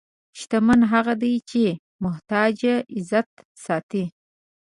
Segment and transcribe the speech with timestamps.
[0.39, 2.55] شتمن هغه دی چې د محتاج
[2.95, 3.27] عزت
[3.65, 4.03] ساتي.